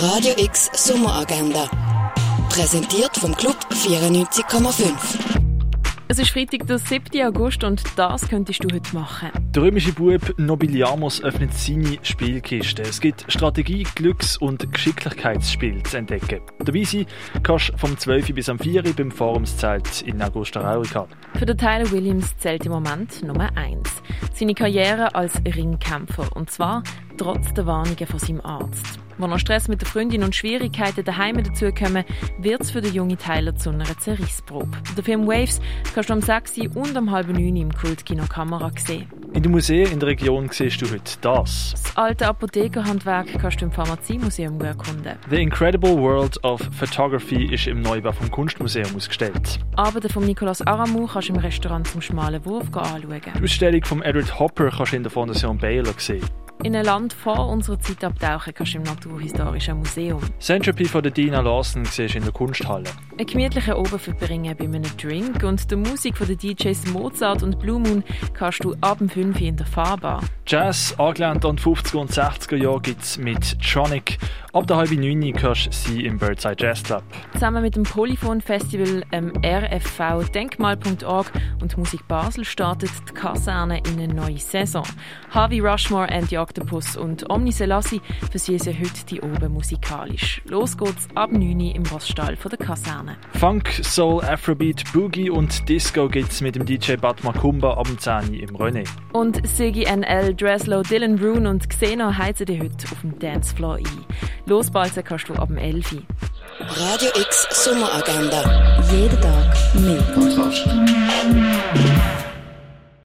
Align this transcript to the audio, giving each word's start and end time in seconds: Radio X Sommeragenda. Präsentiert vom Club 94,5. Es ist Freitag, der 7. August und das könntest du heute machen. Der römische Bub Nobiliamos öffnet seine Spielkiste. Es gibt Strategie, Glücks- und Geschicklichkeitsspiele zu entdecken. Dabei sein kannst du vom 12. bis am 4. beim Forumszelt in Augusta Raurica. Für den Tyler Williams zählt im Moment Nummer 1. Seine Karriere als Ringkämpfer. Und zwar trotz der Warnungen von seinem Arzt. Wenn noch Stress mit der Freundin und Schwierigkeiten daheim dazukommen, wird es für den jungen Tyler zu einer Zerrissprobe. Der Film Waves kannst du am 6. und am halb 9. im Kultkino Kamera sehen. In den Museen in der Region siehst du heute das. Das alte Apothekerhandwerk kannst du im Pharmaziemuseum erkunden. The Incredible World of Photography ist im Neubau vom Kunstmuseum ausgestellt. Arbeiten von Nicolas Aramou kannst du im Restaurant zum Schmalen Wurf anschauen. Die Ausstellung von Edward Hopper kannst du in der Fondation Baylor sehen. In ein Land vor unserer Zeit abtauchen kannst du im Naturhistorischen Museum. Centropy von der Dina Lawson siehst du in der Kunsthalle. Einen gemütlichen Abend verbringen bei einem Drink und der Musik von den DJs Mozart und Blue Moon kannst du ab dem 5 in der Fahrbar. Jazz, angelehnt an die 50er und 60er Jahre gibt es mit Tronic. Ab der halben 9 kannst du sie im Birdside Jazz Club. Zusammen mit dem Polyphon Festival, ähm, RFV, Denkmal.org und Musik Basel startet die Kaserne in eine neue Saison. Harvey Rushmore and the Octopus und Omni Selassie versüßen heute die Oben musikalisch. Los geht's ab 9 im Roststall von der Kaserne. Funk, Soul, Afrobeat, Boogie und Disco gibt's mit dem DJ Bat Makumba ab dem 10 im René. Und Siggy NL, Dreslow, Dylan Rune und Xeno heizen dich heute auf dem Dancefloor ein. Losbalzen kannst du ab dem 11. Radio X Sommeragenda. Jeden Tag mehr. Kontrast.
Radio 0.00 0.32
X 0.36 0.70
Sommeragenda. 0.74 1.68
Präsentiert 2.50 3.16
vom 3.16 3.34
Club 3.34 3.56
94,5. 3.72 4.92
Es 6.06 6.20
ist 6.20 6.30
Freitag, 6.30 6.68
der 6.68 6.78
7. 6.78 7.20
August 7.26 7.64
und 7.64 7.82
das 7.96 8.28
könntest 8.28 8.62
du 8.62 8.72
heute 8.72 8.94
machen. 8.94 9.30
Der 9.52 9.64
römische 9.64 9.92
Bub 9.92 10.38
Nobiliamos 10.38 11.20
öffnet 11.24 11.52
seine 11.52 11.98
Spielkiste. 12.02 12.82
Es 12.82 13.00
gibt 13.00 13.24
Strategie, 13.26 13.82
Glücks- 13.96 14.36
und 14.36 14.72
Geschicklichkeitsspiele 14.72 15.82
zu 15.82 15.96
entdecken. 15.96 16.42
Dabei 16.60 16.84
sein 16.84 17.06
kannst 17.42 17.70
du 17.70 17.78
vom 17.78 17.98
12. 17.98 18.34
bis 18.34 18.48
am 18.48 18.60
4. 18.60 18.84
beim 18.96 19.10
Forumszelt 19.10 20.02
in 20.02 20.22
Augusta 20.22 20.60
Raurica. 20.60 21.08
Für 21.36 21.46
den 21.46 21.58
Tyler 21.58 21.90
Williams 21.90 22.36
zählt 22.38 22.64
im 22.66 22.72
Moment 22.72 23.24
Nummer 23.24 23.50
1. 23.56 23.80
Seine 24.32 24.54
Karriere 24.54 25.16
als 25.16 25.34
Ringkämpfer. 25.44 26.28
Und 26.36 26.50
zwar 26.50 26.84
trotz 27.18 27.52
der 27.52 27.66
Warnungen 27.66 28.06
von 28.06 28.18
seinem 28.18 28.40
Arzt. 28.40 28.98
Wenn 29.18 29.30
noch 29.30 29.38
Stress 29.40 29.66
mit 29.66 29.80
der 29.80 29.88
Freundin 29.88 30.22
und 30.22 30.36
Schwierigkeiten 30.36 31.04
daheim 31.04 31.42
dazukommen, 31.42 32.04
wird 32.38 32.62
es 32.62 32.70
für 32.70 32.80
den 32.80 32.94
jungen 32.94 33.18
Tyler 33.18 33.56
zu 33.56 33.70
einer 33.70 33.84
Zerrissprobe. 33.98 34.70
Der 34.96 35.02
Film 35.02 35.26
Waves 35.26 35.60
kannst 35.92 36.08
du 36.08 36.12
am 36.12 36.22
6. 36.22 36.58
und 36.76 36.96
am 36.96 37.10
halb 37.10 37.28
9. 37.28 37.56
im 37.56 37.74
Kultkino 37.74 38.24
Kamera 38.26 38.70
sehen. 38.76 39.08
In 39.32 39.42
den 39.42 39.50
Museen 39.50 39.90
in 39.90 39.98
der 39.98 40.10
Region 40.10 40.48
siehst 40.50 40.80
du 40.80 40.86
heute 40.86 41.18
das. 41.20 41.72
Das 41.72 41.96
alte 41.96 42.28
Apothekerhandwerk 42.28 43.26
kannst 43.40 43.60
du 43.60 43.64
im 43.64 43.72
Pharmaziemuseum 43.72 44.60
erkunden. 44.60 45.16
The 45.28 45.42
Incredible 45.42 45.96
World 45.98 46.42
of 46.44 46.60
Photography 46.70 47.52
ist 47.52 47.66
im 47.66 47.82
Neubau 47.82 48.12
vom 48.12 48.30
Kunstmuseum 48.30 48.94
ausgestellt. 48.94 49.58
Arbeiten 49.74 50.08
von 50.08 50.24
Nicolas 50.24 50.64
Aramou 50.64 51.06
kannst 51.06 51.28
du 51.28 51.32
im 51.32 51.40
Restaurant 51.40 51.88
zum 51.88 52.00
Schmalen 52.00 52.44
Wurf 52.44 52.68
anschauen. 52.72 53.20
Die 53.36 53.42
Ausstellung 53.42 53.84
von 53.84 54.02
Edward 54.02 54.38
Hopper 54.38 54.70
kannst 54.70 54.92
du 54.92 54.96
in 54.96 55.02
der 55.02 55.10
Fondation 55.10 55.58
Baylor 55.58 55.94
sehen. 55.96 56.24
In 56.64 56.74
ein 56.74 56.84
Land 56.84 57.12
vor 57.12 57.48
unserer 57.48 57.78
Zeit 57.78 58.02
abtauchen 58.02 58.52
kannst 58.52 58.74
du 58.74 58.78
im 58.78 58.82
Naturhistorischen 58.82 59.78
Museum. 59.78 60.20
Centropy 60.40 60.86
von 60.86 61.02
der 61.04 61.12
Dina 61.12 61.40
Lawson 61.40 61.84
siehst 61.84 62.14
du 62.14 62.18
in 62.18 62.24
der 62.24 62.32
Kunsthalle. 62.32 62.90
Einen 63.18 63.26
gemütlichen 63.26 63.74
Abend 63.74 64.00
verbringen 64.00 64.54
bei 64.56 64.64
einem 64.66 64.84
Drink 64.96 65.42
und 65.42 65.68
der 65.68 65.76
Musik 65.76 66.16
von 66.16 66.28
den 66.28 66.38
DJs 66.38 66.92
Mozart 66.92 67.42
und 67.42 67.58
Blue 67.58 67.80
Moon 67.80 68.04
kannst 68.32 68.62
du 68.62 68.76
ab 68.80 68.98
dem 68.98 69.08
5 69.08 69.40
in 69.40 69.56
der 69.56 69.66
Fahrbar. 69.66 70.22
Jazz, 70.46 70.94
angelehnt 70.98 71.44
an 71.44 71.56
die 71.56 71.62
50er 71.62 71.96
und 71.96 72.12
60er 72.12 72.56
Jahre 72.56 72.80
gibt 72.80 73.02
es 73.02 73.18
mit 73.18 73.60
Tronic. 73.60 74.18
Ab 74.52 74.68
der 74.68 74.76
halben 74.76 75.00
9 75.00 75.32
kannst 75.32 75.66
du 75.66 75.72
sie 75.72 76.06
im 76.06 76.16
Birdside 76.16 76.56
Jazz 76.60 76.84
Club. 76.84 77.02
Zusammen 77.32 77.62
mit 77.62 77.74
dem 77.74 77.82
Polyphon 77.82 78.40
Festival, 78.40 79.02
ähm, 79.10 79.32
RFV, 79.44 80.30
Denkmal.org 80.32 81.32
und 81.60 81.76
Musik 81.76 82.06
Basel 82.06 82.44
startet 82.44 82.92
die 83.08 83.14
Kaserne 83.14 83.78
in 83.78 84.00
eine 84.00 84.14
neue 84.14 84.38
Saison. 84.38 84.84
Harvey 85.30 85.58
Rushmore 85.58 86.08
and 86.08 86.28
the 86.30 86.38
Octopus 86.38 86.96
und 86.96 87.28
Omni 87.28 87.50
Selassie 87.50 88.00
versüßen 88.30 88.78
heute 88.78 89.06
die 89.10 89.20
Oben 89.20 89.52
musikalisch. 89.52 90.40
Los 90.44 90.78
geht's 90.78 91.08
ab 91.16 91.32
9 91.32 91.60
im 91.60 91.82
Roststall 91.82 92.36
von 92.36 92.50
der 92.50 92.58
Kaserne. 92.64 93.07
Funk, 93.38 93.68
Soul, 93.82 94.22
Afrobeat, 94.24 94.84
Boogie 94.92 95.30
und 95.30 95.68
Disco 95.68 96.08
gibt's 96.08 96.40
mit 96.40 96.54
dem 96.54 96.64
DJ 96.64 96.96
Bat 96.96 97.24
Makumba 97.24 97.74
ab 97.74 97.86
dem 97.86 97.98
10 97.98 98.34
im 98.34 98.56
René. 98.56 98.86
Und 99.12 99.46
Siggy 99.46 99.84
NL, 99.84 100.34
Dreslow, 100.34 100.82
Dylan 100.82 101.18
Rune 101.18 101.48
und 101.48 101.68
Xeno 101.68 102.16
heizen 102.16 102.46
dich 102.46 102.60
heute 102.60 102.86
auf 102.92 103.00
dem 103.02 103.18
Dancefloor 103.18 103.76
ein. 103.76 104.04
Losbalzen 104.46 105.04
kannst 105.04 105.28
du 105.28 105.34
ab 105.34 105.48
dem 105.48 105.58
11. 105.58 106.02
Radio 106.60 107.08
X 107.20 107.46
Sommeragenda. 107.64 108.80
Jeden 108.90 109.20
Tag 109.20 109.56
mehr. 109.74 110.02
Kontrast. 110.14 110.68